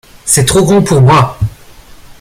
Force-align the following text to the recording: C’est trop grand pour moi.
C’est 0.25 0.45
trop 0.45 0.63
grand 0.63 0.81
pour 0.81 0.99
moi. 0.99 1.37